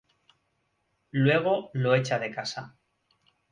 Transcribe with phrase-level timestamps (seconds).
[1.11, 2.75] Luego, lo echa de la casa.